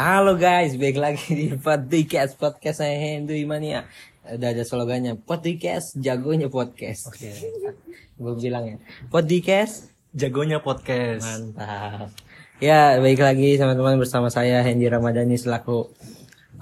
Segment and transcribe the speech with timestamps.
[0.00, 3.84] Halo guys, balik lagi di podcast podcast saya Hendu Imania.
[4.24, 7.12] Udah ada slogannya podcast jagonya podcast.
[7.12, 7.28] Oke.
[8.16, 8.76] Gue bilang ya
[9.12, 11.20] podcast Jagonya podcast.
[11.20, 12.16] mantap.
[12.64, 15.92] Ya baik lagi teman-teman bersama saya Hendy Ramadhani selaku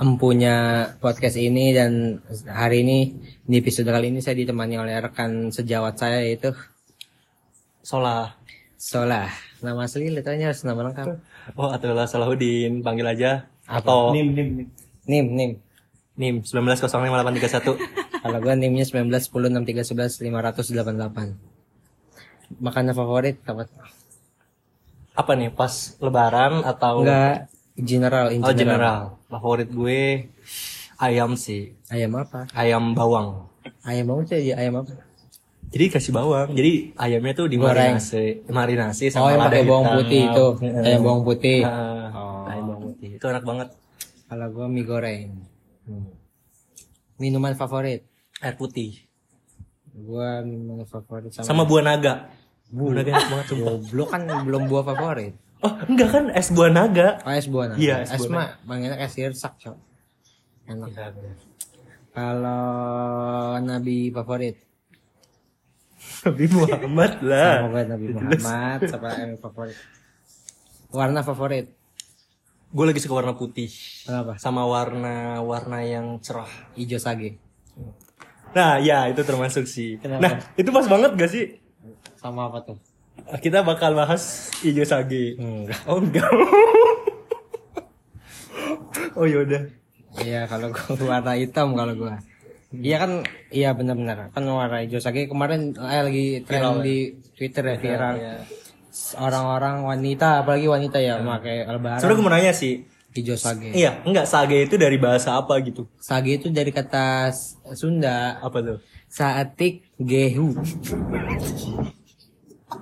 [0.03, 5.95] empunya podcast ini dan hari ini di episode kali ini saya ditemani oleh rekan sejawat
[5.95, 6.59] saya yaitu
[7.87, 8.35] Solah.
[8.75, 9.31] Solah.
[9.63, 11.38] Nama asli letanya harus nama lengkap.
[11.55, 12.83] Oh, adalah Salahuddin.
[12.83, 13.47] Panggil aja.
[13.65, 14.69] Atau Nim, nim, nim.
[15.07, 15.53] Nim, nim.
[16.19, 17.79] NIM 19055831.
[18.19, 21.39] Kalau gue nimnya 19106311 588.
[22.59, 23.71] Makanan favorit apa?
[25.15, 25.49] Apa nih?
[25.49, 29.15] Pas lebaran atau Enggak general, in Oh, general.
[29.15, 29.31] general.
[29.31, 30.27] Favorit gue
[30.99, 31.79] ayam sih.
[31.87, 32.51] Ayam apa?
[32.51, 33.47] Ayam bawang.
[33.87, 34.51] Ayam apa sih?
[34.51, 34.99] Ayam apa?
[35.69, 36.57] Jadi kasih bawang.
[36.57, 39.99] Jadi ayamnya tuh dimarinasi, marinasi Oh, sama yang lada pakai bawang hitam.
[40.01, 40.47] putih itu.
[40.81, 41.59] Ayam bawang putih.
[41.61, 42.05] Heeh.
[42.11, 42.49] Oh.
[42.49, 43.11] Ayam bawang putih.
[43.15, 43.69] Itu enak banget.
[44.25, 45.25] Kalau gue mie goreng.
[47.17, 48.01] Minuman favorit?
[48.39, 49.05] Air putih.
[49.91, 52.15] Gue minuman favorit sama, Sama buah naga.
[52.69, 53.65] Buah naga enak banget sumpah.
[53.67, 55.35] goblok kan belum buah favorit.
[55.59, 57.19] Oh, enggak kan es buah naga.
[57.21, 57.81] Oh, es buah naga.
[57.81, 59.77] Iya, es es mah bang enak es sirsak, Cok.
[60.65, 60.89] Enak.
[60.93, 61.35] Bener.
[62.15, 62.63] Kalau
[63.59, 64.68] nabi favorit?
[66.27, 67.55] Nabi Muhammad lah.
[67.65, 69.79] Sama Nabi Muhammad Siapa yang favorit
[70.91, 71.67] Warna favorit
[72.69, 73.73] Gue lagi suka warna putih.
[74.05, 74.37] Kenapa?
[74.37, 76.49] Sama warna-warna yang cerah.
[76.77, 77.41] Hijau sage
[78.53, 79.97] Nah, ya itu termasuk sih.
[79.97, 80.21] Kenapa?
[80.21, 81.45] Nah, itu pas banget gak sih?
[82.21, 82.77] Sama apa tuh?
[83.41, 85.41] Kita bakal bahas hijau sage.
[85.41, 86.29] Enggak Oh enggak.
[89.19, 89.65] oh yaudah.
[90.21, 92.15] Iya kalau gue warna hitam kalau gue
[92.69, 93.13] Iya kan
[93.49, 96.85] Iya benar-benar Kan warna hijau sage Kemarin eh, lagi tren Viral ya?
[96.85, 96.97] di
[97.33, 98.35] Twitter ya viral Iya.
[99.17, 102.85] Orang-orang wanita Apalagi wanita ya Pakai lebaran Sebenernya gue mau nanya sih.
[103.17, 105.89] Hijau sage Iya, enggak sage itu dari bahasa apa gitu?
[105.97, 107.33] Sage itu dari kata
[107.73, 108.79] Sunda Apa tuh?
[109.09, 110.53] Saatik gehu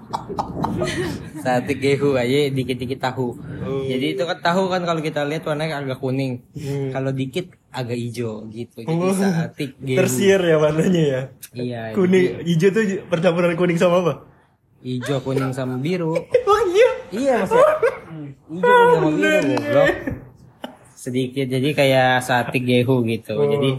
[1.44, 3.36] Saatik gehu aja dikit-dikit tahu.
[3.86, 6.42] Jadi itu kan tahu kan kalau kita lihat warnanya agak kuning.
[6.90, 8.82] Kalau dikit agak hijau gitu.
[8.82, 9.98] Jadi saatik gehu.
[9.98, 11.20] Tersier ya warnanya ya.
[11.52, 11.80] Iya.
[11.92, 14.14] Kuning, hijau tuh percampuran kuning sama apa?
[14.82, 16.14] Hijau kuning sama biru.
[16.46, 16.90] Oh iya.
[17.10, 17.74] Iya maksudnya.
[18.50, 19.90] Hijau kuning sama biru goblok.
[20.96, 23.34] Sedikit jadi kayak saatik gehu gitu.
[23.34, 23.70] Jadi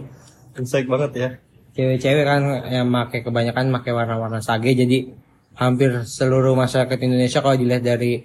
[0.57, 1.29] Insight banget ya.
[1.77, 2.41] cewek-cewek kan
[2.73, 5.13] yang pakai kebanyakan pakai warna-warna sage jadi
[5.57, 8.21] hampir seluruh masyarakat Indonesia kalau dilihat dari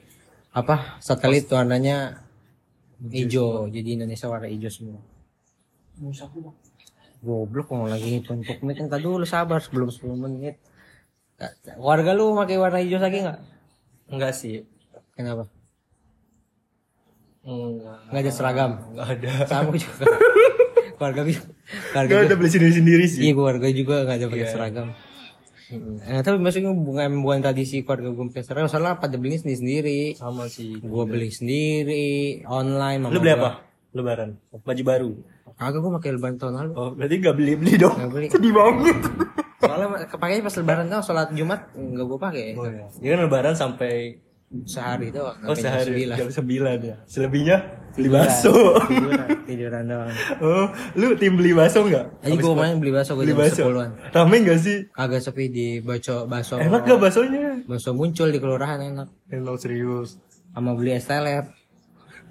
[0.53, 2.20] apa satelit warnanya
[3.00, 5.00] hijau jadi Indonesia warna hijau semua.
[7.22, 8.84] Goblok mau lagi hitung untuk menit.
[8.84, 10.59] Kan dulu sabar sebelum 10 menit.
[11.78, 13.41] Warga lu pakai warna hijau sage nggak
[14.12, 14.69] Enggak sih.
[15.16, 15.49] kenapa?
[17.43, 17.99] Enggak.
[18.12, 18.72] nggak ada seragam?
[18.93, 19.32] Enggak ada.
[19.49, 20.04] sama juga.
[21.03, 23.20] Keluarga gue keluarga Enggak gue ada beli sendiri-sendiri sih.
[23.26, 24.88] Iya keluarga juga gak ada pakai seragam.
[25.81, 30.00] Eh, tapi maksudnya bukan bukan tradisi keluarga gue seragam, soalnya pada beli sendiri sendiri.
[30.19, 30.77] Sama sih.
[30.81, 33.09] Gue beli sendiri online.
[33.09, 33.65] Lu beli apa?
[33.93, 34.37] Lebaran.
[34.53, 35.11] Baju baru.
[35.53, 36.72] Kagak gue pakai lebaran tahun lalu.
[36.75, 37.94] Oh, berarti gak beli-beli dong.
[37.94, 38.27] Gak beli.
[38.32, 38.99] Sedih banget.
[39.62, 42.47] Soalnya kepakainya pas lebaran tau sholat Jumat nggak gue pakai.
[42.59, 42.87] Oh iya.
[42.99, 44.19] Dia kan lebaran sampai
[44.68, 45.36] Sehari doang.
[45.48, 46.16] oh sampai jam sehari sembilan.
[46.20, 46.96] jam 9 ya.
[47.08, 47.56] Selebihnya
[47.96, 48.52] beli bakso.
[48.84, 50.12] Tiduran, tiduran doang.
[50.44, 52.06] oh, lu tim beli bakso enggak?
[52.20, 53.62] Jadi gue main beli bakso gue Beli jam bakso.
[54.12, 54.78] Rame enggak sih?
[54.92, 56.60] Kagak sepi di baco bakso.
[56.60, 57.64] Enak gak baksonya?
[57.64, 59.08] Bakso muncul di kelurahan enak.
[59.32, 60.20] Emang serius.
[60.52, 61.48] Sama beli es teler.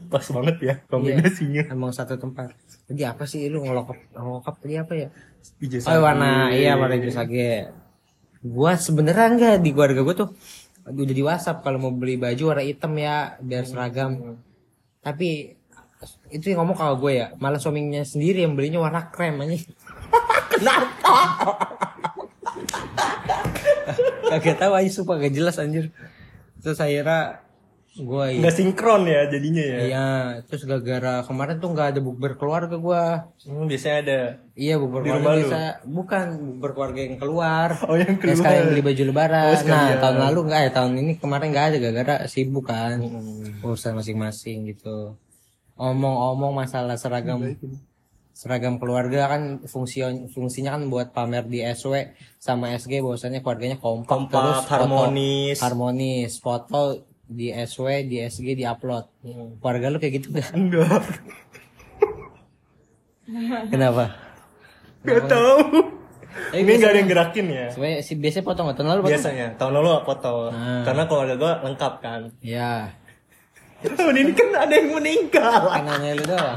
[0.09, 1.73] Pas banget ya kombinasinya.
[1.73, 2.53] Emang satu tempat.
[2.85, 5.07] Jadi apa sih lu ngelokap ngelokap tadi apa ya?
[5.57, 7.69] Hijau Oh warna iya warna hijau sage.
[8.41, 10.29] Gua sebenarnya enggak di keluarga gua tuh
[10.85, 14.37] udah di WhatsApp kalau mau beli baju warna hitam ya biar seragam.
[15.01, 15.57] Tapi
[16.33, 19.57] itu yang ngomong kalau gue ya, malah suaminya sendiri yang belinya warna krem aja.
[20.53, 21.17] Kenapa?
[24.31, 25.91] Kagak tahu aja sumpah gak jelas anjir.
[26.61, 27.43] Terus akhirnya
[27.91, 29.77] gue Enggak sinkron ya jadinya ya.
[29.83, 30.07] Iya,
[30.47, 33.27] terus gara-gara kemarin tuh nggak ada bukber keluarga gua.
[33.43, 34.19] Hmm, biasanya ada.
[34.53, 35.39] Iya, bukber keluarga rumah lu?
[35.43, 35.59] biasa.
[35.83, 37.67] Bukan bukber keluarga yang keluar.
[37.83, 38.37] Oh, yang Ya, keluar.
[38.37, 39.43] sekalian beli baju lebaran.
[39.43, 39.97] Oh, nah, sekalian.
[39.99, 42.95] tahun lalu nggak ya, tahun ini kemarin nggak ada gara-gara sibuk kan.
[42.97, 43.59] Hmm.
[43.61, 44.97] Urusan masing-masing gitu.
[45.75, 47.43] Omong-omong masalah seragam
[48.31, 51.93] seragam keluarga kan fungsi fungsinya kan buat pamer di SW
[52.37, 55.57] sama SG bahwasannya keluarganya kompak, Kompak, terus foto- harmonis.
[55.59, 56.81] harmonis foto
[57.31, 59.07] di SW di SG di upload
[59.57, 60.51] keluarga lu kayak gitu gak?
[60.57, 61.03] Enggak.
[63.67, 64.05] kenapa
[65.01, 65.57] Gak tahu.
[66.31, 67.65] Tapi Ini gak ada yang gerakin ya.
[67.67, 70.33] Sebenarnya si biasanya potong tahun lalu potong Biasanya tahun lalu foto.
[70.47, 70.83] Ah.
[70.83, 72.21] Karena keluarga gua lengkap kan.
[72.39, 72.93] ya
[73.81, 76.53] tahun ini kan ada yang meninggal Kan nanya lu doang.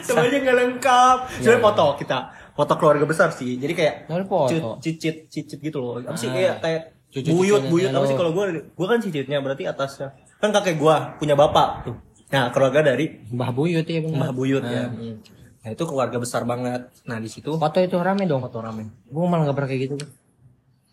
[0.00, 2.18] semuanya nggak lengkap sebenarnya foto kita
[2.52, 3.94] foto keluarga besar sih jadi kayak
[4.26, 4.76] foto.
[4.76, 6.32] cicit cicit gitu loh apa sih Ah.
[6.32, 8.06] kayak kayak Cucu-cucunya buyut buyut apa lo.
[8.06, 11.96] sih kalau gue gue kan cicitnya berarti atasnya kan kakek gue punya bapak tuh
[12.28, 14.14] nah keluarga dari Mbah Buyut ya bener.
[14.14, 14.86] mbah buyut ya.
[14.86, 15.18] Hmm.
[15.60, 18.38] nah itu keluarga besar banget nah di situ Foto itu rame dong.
[18.40, 19.96] foto rame Gue malah gak pernah kayak gitu.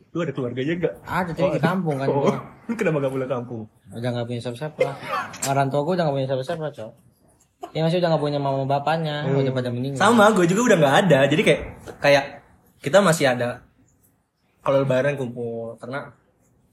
[0.08, 2.08] lu ada keluarganya gak Ada tapi di kampung kan.
[2.08, 2.34] oh, gua.
[2.66, 4.82] lu kenapa gak pulang kampung Udah gak punya siapa-siapa.
[5.46, 6.92] Orang tua gue udah gak punya siapa-siapa, cok.
[7.72, 10.00] Ya masih udah gak punya mama bapaknya, udah pada meninggal.
[10.00, 11.62] sama gue juga udah nggak ada jadi kayak
[12.00, 12.24] kayak
[12.80, 13.62] kita masih ada
[14.60, 16.12] kalau lebaran kumpul karena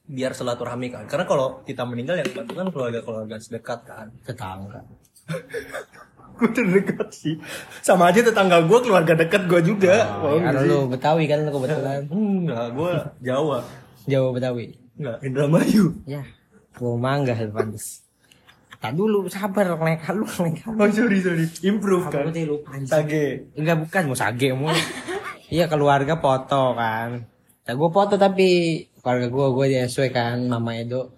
[0.05, 4.85] biar silaturahmi kan karena kalau kita meninggal yang bantu kan keluarga keluarga sedekat kan Tetangga.
[6.35, 7.39] gue terdekat sih
[7.79, 12.03] sama aja tetangga gue keluarga dekat gue juga Oh, karena lu Betawi kan lu kebetulan.
[12.13, 12.93] enggak gue
[13.23, 13.59] Jawa
[14.05, 14.67] Jawa Betawi.
[14.95, 16.21] enggak Indramayu Ya,
[16.75, 18.03] gua mangga pantes.
[18.77, 22.77] Tak dulu sabar naik lu naik oh sorry sorry improve kan Aku lupa.
[22.85, 24.69] Sage Enggak bukan mau sage mu.
[25.55, 27.25] iya keluarga foto kan.
[27.65, 28.49] Ya gue foto tapi
[29.01, 31.17] keluarga gue gue di SW kan mama Edo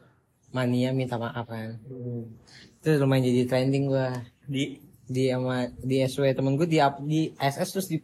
[0.54, 1.82] mania minta maaf kan.
[2.78, 4.08] Itu lumayan jadi trending gue
[4.46, 4.64] di?
[5.06, 7.98] Di sama di SW temen gue di di SS terus di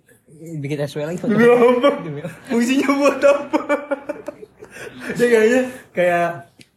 [0.59, 1.23] bikin SW lagi.
[2.51, 3.59] fungsinya buat apa?
[5.19, 5.61] Dia kayaknya
[5.95, 6.27] kayak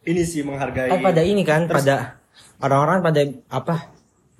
[0.06, 0.94] ini sih menghargai.
[0.94, 2.21] Kan pada ini kan pada
[2.62, 3.75] orang-orang pada apa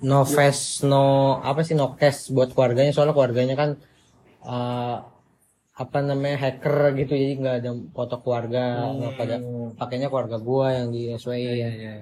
[0.02, 2.94] no face no apa sih no cash buat keluarganya.
[2.94, 3.70] Soalnya keluarganya kan
[4.46, 4.96] eh,
[5.76, 7.12] apa namanya hacker gitu.
[7.12, 9.36] Jadi nggak ada foto keluarga nggak pada
[9.76, 12.00] pakainya keluarga gua yang di SWI iya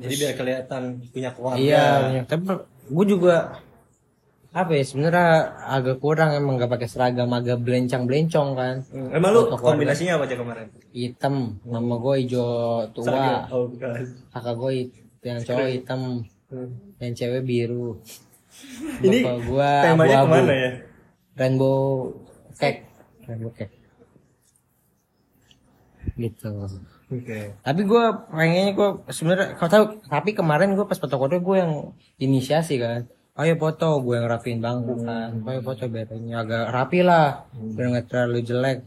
[0.00, 1.58] jadi biar kelihatan punya keluarga.
[1.60, 2.24] Iya banyak.
[2.30, 2.42] tapi
[2.90, 3.36] gue juga
[4.50, 5.30] apa ya sebenarnya
[5.62, 8.76] agak kurang emang nggak pakai seragam agak belencang belencong kan.
[8.90, 10.66] Hmm, emang lu kombinasinya apa aja kemarin?
[10.90, 11.34] Hitam
[11.66, 13.46] mama gue hijau tua.
[13.50, 13.70] Oh
[14.34, 14.70] kakak gue
[15.22, 16.00] yang cowok hitam
[16.98, 18.00] yang cewek biru.
[19.00, 20.26] Ini Bapak gua temanya abu-abu.
[20.26, 20.70] ke mana ya?
[21.38, 21.78] Rainbow
[22.58, 22.89] cake
[23.54, 23.80] cake
[26.16, 26.50] gitu.
[27.10, 27.58] Oke.
[27.60, 31.72] Tapi gue pengennya gue sebenarnya kau tahu tapi kemarin gue pas foto kode gue yang
[32.20, 33.00] inisiasi kan.
[33.36, 35.42] Ayo foto gue yang rapiin bangku kan.
[35.44, 38.78] Ayo foto biar ini agak rapi lah biar nggak terlalu jelek.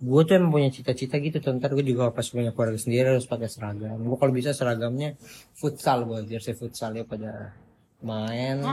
[0.00, 1.52] Gue tuh emang punya cita-cita gitu tuh.
[1.60, 4.00] Ntar gue juga pas punya keluarga sendiri harus pakai seragam.
[4.00, 5.14] Gue kalau bisa seragamnya
[5.54, 7.52] futsal gue jersey futsal ya pada
[8.00, 8.64] main.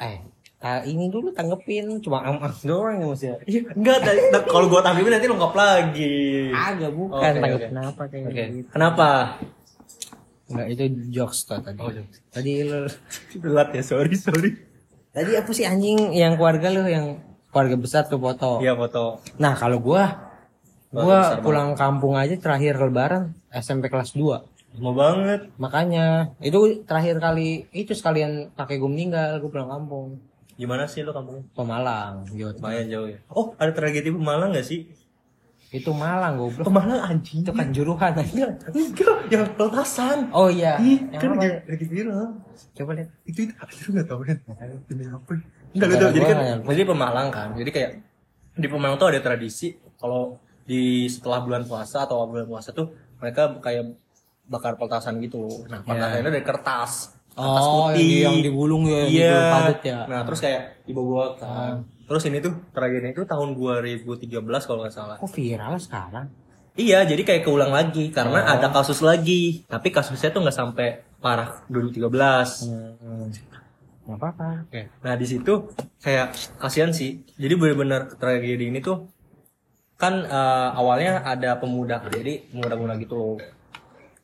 [0.00, 4.28] Eh ah, ini dulu tanggepin cuma am am doang ya mas ya Iya, enggak tadi-
[4.44, 6.16] kalau gua tampilin nanti lengkap lagi
[6.50, 7.86] agak bukan Oke, tanggepin oke.
[7.86, 9.08] apa kayak oke gitu kenapa
[10.46, 11.78] Enggak, itu jokes tuh tadi.
[11.78, 12.18] Oh, jokes.
[12.28, 12.82] Tadi lu
[13.42, 14.50] telat ya sorry sorry
[15.10, 17.18] tadi apa sih anjing yang keluarga lu yang
[17.48, 18.58] keluarga besar tuh foto.
[18.58, 20.30] iya foto Nah, kalau gua
[20.88, 24.78] Keluarga gua pulang kampung aja terakhir lebaran SMP kelas 2.
[24.78, 30.18] mau banget Makanya itu terakhir kali itu sekalian kakek gue meninggal, gue pulang kampung.
[30.60, 31.48] Gimana sih lu kampungnya?
[31.56, 32.60] Pemalang, Jawa Tengah.
[32.60, 33.18] lumayan jauh ya.
[33.32, 34.92] Oh ada tragedi Pemalang gak sih?
[35.70, 36.66] Itu Malang goblok.
[36.66, 37.46] Pemalang anjing.
[37.46, 38.58] Itu kan juruhan aja.
[38.68, 39.18] enggak.
[39.30, 40.82] Yang petasan Oh iya.
[40.82, 42.26] Ih, Yang kan lagi, lagi viral
[42.74, 43.08] Coba lihat.
[43.22, 43.52] itu itu
[43.86, 44.36] lu nggak tahu kan
[44.90, 45.32] demi apa?
[45.70, 46.10] Enggak lu tahu.
[46.10, 47.48] Jadi kan jadi Pemalang kan.
[47.54, 47.90] Jadi kayak
[48.58, 49.78] di Pemalang tuh ada tradisi.
[49.94, 50.36] Kalau
[50.66, 52.90] di setelah bulan puasa atau awal bulan puasa tuh
[53.22, 53.94] mereka kayak
[54.50, 55.46] bakar petasan gitu.
[55.70, 59.98] Nah petasan itu dari kertas kertas Oh, yang, di, yang digulung ya, iya padat ya.
[60.04, 64.28] nah terus kayak dibawa kan terus ini tuh tragedi itu tahun 2013
[64.62, 66.26] kalau nggak salah Kok viral sekarang?
[66.70, 68.54] Iya, jadi kayak keulang lagi karena Oh.
[68.56, 69.66] ada kasus lagi.
[69.66, 72.62] Tapi kasusnya tuh nggak sampai parah 2013.
[72.64, 73.26] Hmm.
[74.06, 74.64] Gak apa-apa.
[75.00, 75.66] Nah di situ
[75.98, 77.26] kayak kasihan sih.
[77.36, 79.10] Jadi benar-benar tragedi ini tuh
[79.94, 83.36] kan eh, awalnya ada pemuda, jadi pemuda-pemuda gitu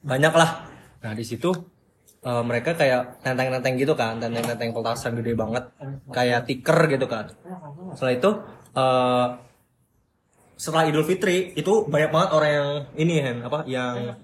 [0.01, 0.71] banyak lah.
[1.03, 1.51] Nah di situ
[2.27, 5.65] eh, mereka kayak tenteng-tenteng gitu kan, tenteng-tenteng petasan gede banget,
[6.11, 7.31] kayak tiker gitu kan.
[7.95, 8.31] Setelah itu
[8.75, 9.27] eh,
[10.57, 14.17] setelah Idul Fitri itu banyak banget orang yang ini Hen, apa yang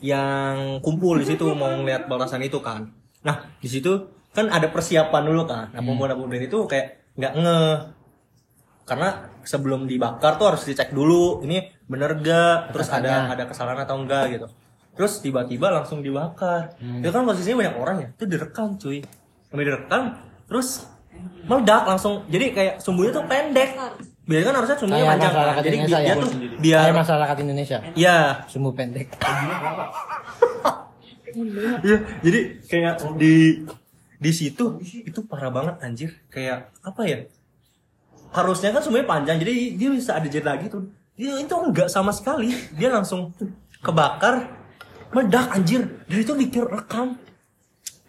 [0.00, 2.88] yang kumpul di situ mau ngeliat balasan itu kan.
[3.22, 5.68] Nah di situ kan ada persiapan dulu kan.
[5.76, 7.60] Nah pemuda-pemuda itu kayak nggak nge
[8.88, 9.08] karena
[9.46, 14.34] sebelum dibakar tuh harus dicek dulu ini bener gak terus ada ada kesalahan atau enggak
[14.34, 14.46] gitu
[15.00, 19.00] terus tiba-tiba langsung dibakar itu kan posisinya banyak orang ya itu direkam cuy
[19.48, 20.02] Sampai direkam
[20.44, 20.84] terus
[21.48, 23.80] meledak langsung jadi kayak sumbunya tuh pendek
[24.28, 26.14] biasanya kan harusnya sumbunya Kayak panjang masyarakat jadi Indonesia dia ya?
[26.14, 26.30] tuh
[26.60, 27.78] biar Kayak masyarakat Indonesia.
[27.96, 29.08] ya Sumbu pendek.
[31.80, 33.62] Iya, jadi kayak di
[34.18, 36.10] di situ itu parah banget anjir.
[36.26, 37.18] Kayak apa ya?
[38.34, 40.90] Harusnya kan semuanya panjang, jadi dia bisa ada jeda gitu.
[41.14, 42.50] Dia itu enggak sama sekali.
[42.74, 43.30] Dia langsung
[43.78, 44.59] kebakar
[45.10, 45.82] meledak anjir.
[46.06, 47.18] Dari itu direkam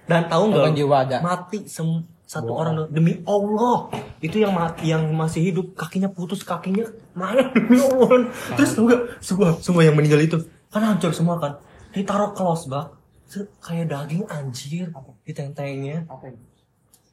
[0.05, 2.89] dan tahu nggak mati sem- satu orang doang.
[2.96, 3.91] demi Allah.
[4.24, 5.75] Itu yang mati yang masih hidup.
[5.75, 8.31] Kakinya putus kakinya mana demi Allah.
[8.55, 10.38] Terus nggak semua semua yang meninggal itu.
[10.72, 11.60] Kan hancur semua kan.
[11.91, 12.96] Ditaruh close bak
[13.60, 14.88] kayak daging anjir.
[15.27, 16.08] Di teng-tengnya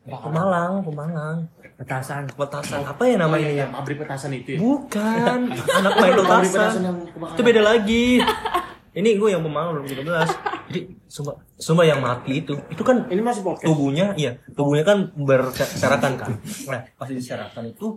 [0.09, 1.45] Pemalang, Pemalang.
[1.77, 2.25] petasan.
[2.33, 2.81] Petasan.
[2.81, 3.45] Apa ya namanya?
[3.45, 4.59] Oh, iya, pabrik petasan itu ya.
[4.59, 6.49] Bukan, anak main petasan.
[6.49, 6.81] petasan.
[6.81, 7.35] yang kebakaran.
[7.37, 8.05] Itu beda lagi.
[8.99, 10.11] Ini gue yang Pemalang 2013.
[10.69, 13.63] Jadi sumpah, sumpah yang mati itu, itu kan Ini masih podcast.
[13.65, 16.31] tubuhnya, iya, tubuhnya kan berserakan kan.
[16.67, 17.95] Nah, pas diserakan itu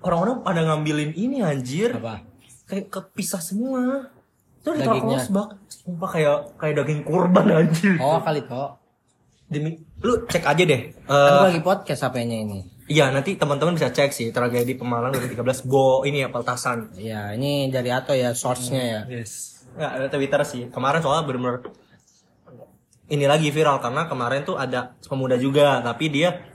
[0.00, 1.92] orang-orang pada ngambilin ini anjir.
[1.92, 2.22] apa
[2.64, 4.06] Kayak kepisah semua.
[4.62, 5.58] Itu ditaruh kelas bak.
[5.66, 7.98] Sumpah kayak kayak daging kurban anjir.
[7.98, 8.78] oh kali toh
[9.44, 10.94] Demi lu cek aja deh.
[11.04, 15.12] kan Eh, gua lagi podcast HP-nya ini Iya nanti teman-teman bisa cek sih tragedi Pemalang
[15.12, 16.96] 2013 Bo ini ya peltasan.
[16.96, 19.51] ya ini dari Ato ya source-nya ya Yes.
[19.76, 20.62] Nggak ada Twitter sih.
[20.68, 21.72] Kemarin soalnya bener-bener
[23.12, 26.48] ini lagi viral karena kemarin tuh ada pemuda juga tapi dia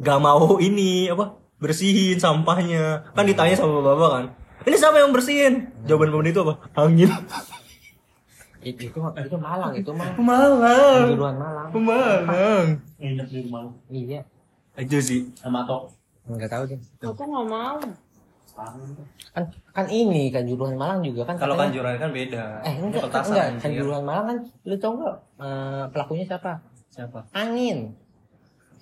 [0.00, 3.14] gak mau ini apa bersihin sampahnya.
[3.14, 4.24] Kan ditanya sama bapak kan.
[4.66, 5.72] Ini siapa yang bersihin?
[5.86, 6.54] Jawaban pemuda itu apa?
[6.76, 7.10] Angin.
[8.60, 11.08] itu itu, itu Malang itu mah Pemalang.
[11.08, 12.76] juruan Malang Pemalang.
[13.00, 14.20] Nginep di rumah iya
[14.76, 15.32] Itu sih.
[15.38, 15.96] Sama Tok.
[16.28, 17.80] nggak tahu deh Aku nggak mau.
[19.30, 22.44] Kan kan ini kan juruan Malang juga kan Kalau kanjuran kan beda.
[22.66, 23.44] eh enggak kan, enggak.
[23.46, 23.62] anjir.
[23.62, 26.52] kan juruan Malang kan lu tau nggak eh, pelakunya siapa?
[26.90, 27.20] Siapa?
[27.30, 27.94] angin.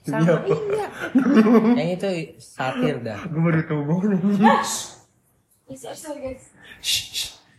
[0.09, 0.89] Sama iya.
[1.79, 2.09] Yang itu
[2.41, 3.21] satir dah.
[3.29, 3.81] Gue baru tahu
[5.77, 6.45] Sorry, sorry guys.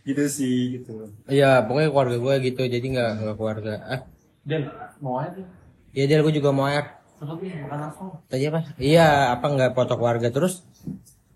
[0.02, 1.06] Gitu sih gitu.
[1.30, 3.72] iya pokoknya keluarga gue gitu jadi nggak nggak keluarga.
[3.94, 4.00] Eh.
[4.42, 4.66] Dan
[4.98, 5.44] mau aja.
[5.94, 6.98] iya dia gue juga mau air.
[8.26, 8.60] Tadi apa?
[8.80, 10.64] Iya apa nggak foto keluarga terus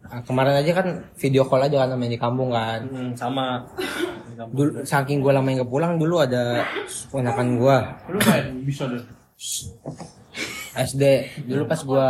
[0.06, 3.64] ah, kemarin aja kan video call aja kan namanya di kampung kan Hmm, sama.
[4.50, 6.66] dulu saking gue lama nggak pulang dulu ada
[7.08, 7.76] ponakan gue
[8.08, 9.02] Lu main bisa deh.
[10.74, 11.02] SD
[11.46, 12.06] dulu pas gue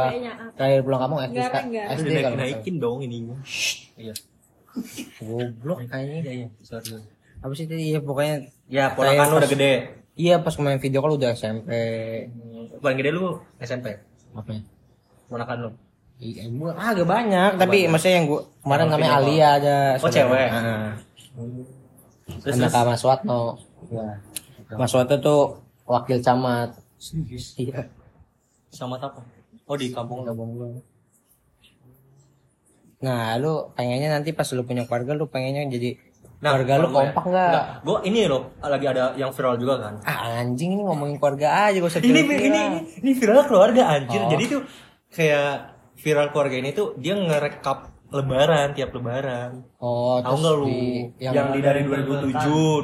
[0.54, 1.86] terakhir pulang kampung SD Enggak, enggak.
[1.92, 2.32] SD kalau salah.
[2.34, 3.36] dinaikin dong ininya.
[3.94, 4.14] Iya.
[5.18, 6.48] goblok kayaknya Iya, iya.
[6.60, 6.86] Sorry.
[6.88, 7.04] sorry.
[7.38, 8.36] apa sih tadi ya pokoknya
[8.66, 9.72] Ya, ponakan lu udah gede.
[10.16, 11.68] iya pas main video call udah SMP
[12.80, 14.00] Paling gede lu SMP.
[14.32, 14.60] apa ya
[15.26, 15.70] Ponakan lu.
[16.22, 19.78] Iya, gua agak banyak, tapi maksudnya yang gua kemarin namanya Alia ada.
[19.98, 20.48] Oh, cewek?
[20.48, 20.86] Heeh.
[22.40, 22.94] Terus, Anak.
[22.94, 23.58] Mas Watno.
[23.90, 24.22] Ya.
[24.78, 26.70] Mas Watno tuh wakil camat.
[27.58, 27.90] Iya,
[28.70, 29.20] sama apa?
[29.66, 30.22] Oh, di kampung.
[30.22, 30.70] kampung gua.
[33.04, 35.98] Nah, lu pengennya nanti pas lu punya keluarga lu pengennya jadi
[36.40, 37.52] keluarga lu kompak nggak?
[37.84, 39.94] Gue ini loh, lagi ada yang viral juga kan.
[40.08, 42.62] Ah, anjing ini ngomongin keluarga aja gak usah Ini ini ini,
[43.04, 44.24] ini viral keluarga anjir.
[44.24, 44.30] Oh.
[44.32, 44.60] Jadi tuh
[45.12, 49.66] kayak viral keluarga ini tuh dia ngerekap lebaran tiap lebaran.
[49.76, 50.64] Oh, Tahu nggak lu?
[50.64, 50.82] di
[51.18, 52.30] yang, di dari 2007,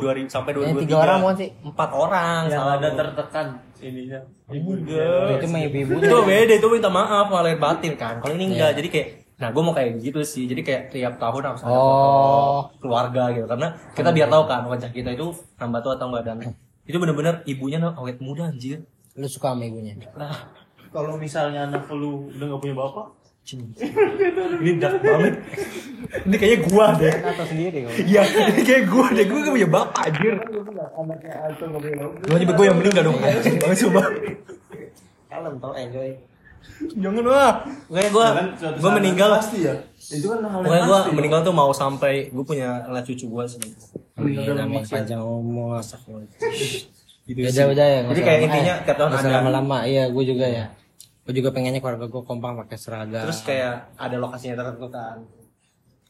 [0.02, 0.66] 2000 sampai 2023.
[0.66, 1.48] Yang tiga orang bukan sih?
[1.62, 2.40] Empat orang.
[2.44, 2.96] Yang salah ada lu.
[2.98, 3.46] tertekan
[3.78, 4.20] ininya.
[4.50, 5.38] Enggak.
[5.38, 8.88] itu mah ibu-ibu itu beda itu minta maaf malah batin kan kalau ini enggak jadi
[8.90, 11.80] kayak nah gue mau kayak gitu sih jadi kayak tiap tahun harus ada Oh.
[12.66, 16.24] foto keluarga gitu karena kita biar tahu kan wajah kita itu nambah tua atau enggak
[16.26, 16.36] dan
[16.82, 19.94] itu bener-bener ibunya awet muda anjir Lu suka sama ibunya?
[20.12, 20.34] nah
[20.90, 23.06] Kalau misalnya anak lu udah gak punya bapak,
[24.60, 25.34] ini dark banget
[26.26, 30.02] ini kayaknya gua deh Atau sendiri iya ini kayak gua deh gua gak punya bapak
[30.06, 34.02] anjir gua aja gue yang meninggal dong anjir banget coba
[35.30, 36.10] Kalem tau enjoy.
[36.98, 37.54] jangan wah
[37.86, 38.26] kayak gua
[38.82, 39.78] gua meninggal pasti ya.
[40.10, 41.10] Itu kan hal yang gue pasti.
[41.14, 43.62] meninggal tuh mau sampai gue punya anak cucu gue sih.
[44.18, 44.82] Amin, amin.
[44.82, 45.78] panjang umur.
[47.30, 47.68] Gitu Beda sih.
[47.70, 48.00] beda ya.
[48.10, 49.38] Jadi kayak intinya tiap tahun nggak usah ada.
[49.38, 49.78] lama-lama.
[49.86, 50.64] Iya, gue juga ya.
[51.20, 53.22] Gue juga pengennya keluarga gue kompak pakai seragam.
[53.24, 55.16] Terus kayak ada lokasinya tertentu kan.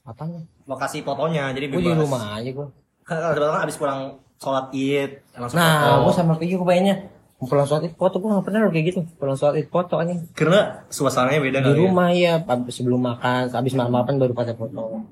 [0.00, 0.40] apanya?
[0.64, 2.67] Lokasi fotonya jadi Gue di rumah aja gue.
[3.05, 4.00] Kan kan abis pulang
[4.38, 6.17] sholat id langsung Nah, gue foto.
[6.17, 6.97] sama Pigi gue pengennya
[7.38, 9.00] pulang sholat id foto gue gak pernah loh kayak gitu.
[9.17, 10.25] Pulang sholat id foto anjing.
[10.33, 11.76] Karena suasananya beda Di ya.
[11.76, 15.05] rumah ya, ab- sebelum makan, habis makan makan baru pada foto.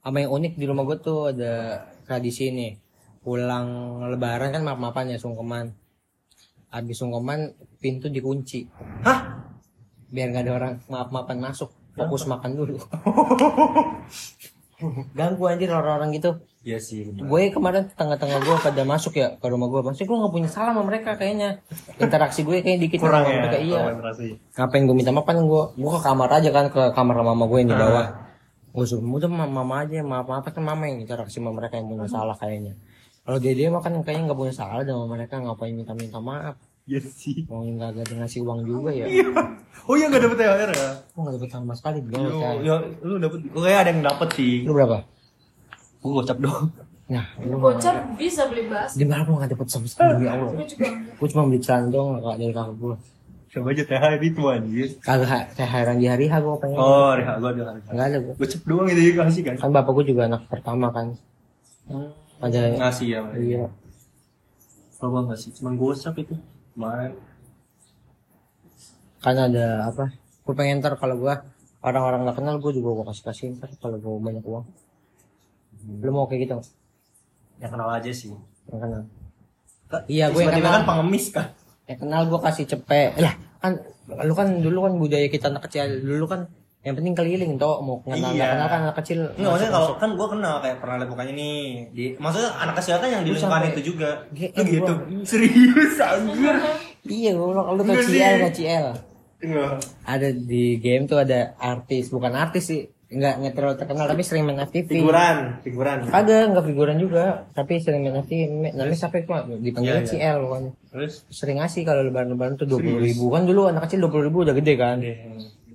[0.00, 2.72] Sama yang unik di rumah gue tuh ada tradisi nih.
[3.20, 3.66] Pulang
[4.08, 5.76] lebaran kan maaf-maafan ya sungkeman.
[6.70, 7.50] Habis sungkeman
[7.82, 8.70] pintu dikunci.
[9.02, 9.30] Hah?
[10.10, 11.70] biar nggak ada orang maaf-maafan masuk.
[11.94, 12.76] Fokus makan dulu.
[15.18, 16.40] Ganggu anjir orang-orang gitu.
[16.60, 17.08] Iya sih.
[17.08, 17.24] bener.
[17.24, 19.80] gue kemarin tengah-tengah gue pada masuk ya ke rumah gue.
[19.80, 21.60] Pasti gue nggak punya salah sama mereka kayaknya.
[21.96, 23.40] Interaksi gue kayaknya dikit Kurang sama ya.
[23.44, 23.80] mereka iya.
[24.56, 27.58] ngapain gue minta maaf kan gue gue ke kamar aja kan ke kamar mama gue
[27.64, 28.06] yang di bawah.
[28.70, 31.90] Gue suruh udah mama, mama aja maaf maaf kan mama yang interaksi sama mereka yang
[31.90, 32.76] punya salah kayaknya
[33.20, 36.56] kalau dia dia mah kan kayaknya nggak punya salah sama mereka ngapain minta minta maaf
[36.82, 37.46] Iya sih.
[37.46, 39.06] mau nggak ada ngasih uang juga ya
[39.86, 40.90] Oh iya nggak dapet THR ya?
[41.06, 43.38] gue nggak dapet sama sekali gue Yo, yo, lu dapet?
[43.44, 44.54] Gue kayak ada yang dapet sih.
[44.64, 44.98] lu berapa
[45.98, 46.72] Gue gocap dong.
[47.06, 48.94] Nah, lu Gocap bisa beli bas.
[48.94, 50.50] di mana gua nggak dapet sama sekali ya Allah.
[50.50, 50.66] Gue
[51.18, 52.94] Gue cuma beli celana doang kak dari kakak gue.
[53.50, 54.88] Coba aja THR itu anjir.
[55.00, 55.28] Kagak
[55.60, 56.78] heran di hari H gue pengen.
[56.78, 57.80] Oh, reha gua ada hari.
[57.84, 58.34] Enggak ada gue.
[58.34, 59.54] Gocap doang itu dikasih kan.
[59.58, 61.06] Kan bapak gue juga anak pertama kan.
[62.40, 63.20] Ada Ngasih ya.
[63.20, 63.36] Mas.
[63.36, 63.64] iya.
[64.96, 66.34] Kalau gua ngasih cuma gocap itu.
[66.76, 67.12] Kemarin.
[69.20, 70.12] Kan ada apa?
[70.44, 71.34] Gue pengen ntar kalau gue
[71.84, 74.64] orang-orang nggak kenal gue juga gue kasih kasih ntar kalau gue banyak uang.
[76.00, 76.56] Lu mau kayak gitu?
[77.60, 78.32] Yang kenal aja sih.
[78.72, 79.02] Yang kenal.
[80.08, 80.72] Iya, gue yang kenal.
[80.80, 81.48] kan pengemis kan.
[81.84, 83.10] Yang kenal gue kasih cepet.
[83.20, 83.72] Lah kan
[84.24, 86.48] lu kan dulu kan budaya kita anak kecil dulu kan
[86.80, 88.52] yang penting keliling toh mau kenal nggak Iya.
[88.56, 91.60] kenal kan anak kecil Enggak maksudnya kalau kan gua kenal kayak pernah lihat mukanya nih.
[91.92, 94.10] Di, maksudnya anak kecil kan yang di lingkungan itu juga.
[94.32, 94.92] GM gitu.
[94.96, 95.24] gua.
[95.28, 96.56] Serius anjir.
[97.04, 98.86] iya gue bilang lu CL
[99.40, 99.72] Enggak.
[100.04, 104.46] ada di game tuh ada artis bukan artis sih nggak nggak terlalu terkenal tapi sering
[104.46, 106.06] main FTV Figuran, figuran.
[106.14, 110.06] ada nggak figuran juga tapi sering main FTV namanya siapa itu dipanggil Iya, iya.
[110.06, 114.06] CL pokoknya Terus sering ngasih kalau lebaran-lebaran tuh dua puluh ribu kan dulu anak kecil
[114.06, 114.98] dua puluh ribu udah gede kan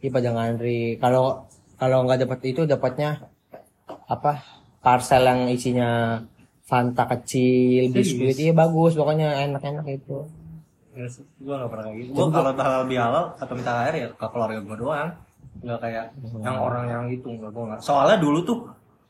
[0.05, 1.50] Iya pada ngantri kalau
[1.81, 3.25] kalau nggak dapat itu dapatnya
[4.05, 4.45] apa
[4.85, 6.21] parcel yang isinya
[6.62, 10.29] Fanta kecil biskuit iya bagus pokoknya enak-enak itu
[11.43, 12.12] gua gak pernah kayak gitu.
[12.15, 15.09] Gua kalau halal bihalal atau minta THR ya ke keluarga gua doang.
[15.59, 16.05] Enggak kayak
[16.39, 17.79] yang orang yang itu enggak gua enggak.
[17.83, 18.57] Soalnya dulu tuh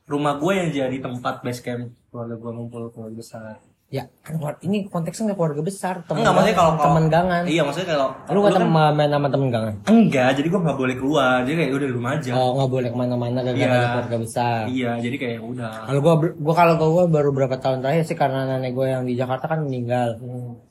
[0.10, 3.62] rumah gua yang jadi tempat base camp keluarga gua ngumpul keluarga besar.
[3.96, 7.62] Ya kan ini konteksnya nggak keluarga besar temen Enggak maksudnya kalau kalau- temen gangan Iya,
[7.64, 11.36] maksudnya kalau lu kan- temen main sama temen gangan enggak, jadi gua nggak boleh keluar.
[11.42, 12.32] Jadi kayak udah di rumah aja.
[12.34, 13.66] oh nggak boleh ke mana-mana Iya.
[13.66, 15.74] ada keluarga besar Iya, jadi kayak udah.
[15.88, 19.16] kalau gua gua kalau gua baru berapa tahun terakhir sih karena nenek gua yang di
[19.16, 20.20] Jakarta kan meninggal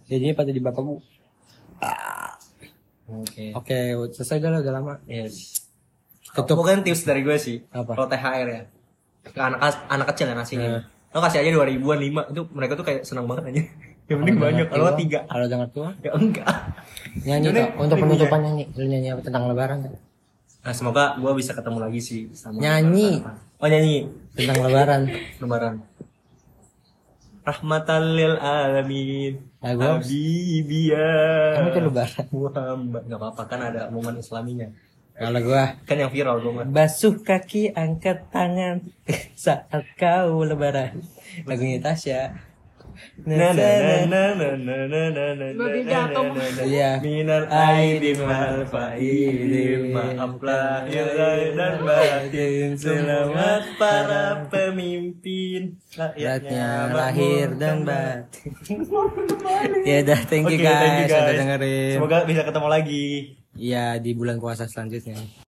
[0.05, 1.01] jadinya pada di bapak gua
[3.07, 3.53] Oke.
[3.53, 3.79] oke
[4.13, 5.61] selesai dah udah lama Yes.
[6.27, 6.59] Tutup.
[6.59, 7.63] Mungkin tips dari gue sih.
[7.71, 7.95] Apa?
[7.95, 8.63] Kalau THR ya.
[9.23, 10.71] Ke anak anak kecil yang ngasihnya.
[11.15, 13.63] Lo kasih aja dua ribuan lima itu mereka tuh kayak senang banget aja.
[14.11, 14.67] Yang penting banyak.
[14.69, 15.21] Kalau tiga.
[15.25, 16.47] kalau dengar tua Ya enggak.
[17.25, 19.79] nyanyi toh untuk penutupan nyanyi lu nyanyi apa tentang lebaran?
[20.65, 23.23] Nah, semoga gue bisa ketemu lagi sih sama Nyanyi.
[23.63, 24.11] Oh nyanyi.
[24.35, 25.03] tentang lebaran
[25.41, 25.75] Lebaran.
[27.45, 29.33] Rahmatan lil alamin.
[29.61, 30.01] Lagu.
[30.01, 32.25] Kamu itu lebaran.
[32.33, 33.03] Muhammad.
[33.05, 34.69] Gak apa-apa kan ada momen islaminya.
[35.15, 36.67] Kalau gua Kan yang viral gue mah.
[36.67, 38.83] basuh kaki angkat tangan
[39.35, 41.01] saat kau lebaran
[41.43, 42.35] lagunya Tasya
[43.27, 43.67] Na na
[44.07, 46.31] na na na na na na na Babi na jatuh.
[46.31, 46.63] na na.
[46.63, 46.91] Iya.
[47.03, 57.83] Minal aidin wal faidin Maaflah ya lahir dan batin Selamat para pemimpin Rakyatnya lahir dan
[57.83, 58.55] batin
[59.83, 61.35] ya udah thank you guys, thank you udah guys.
[61.35, 63.07] dengerin Semoga bisa ketemu lagi
[63.55, 65.44] Iya di bulan puasa selanjutnya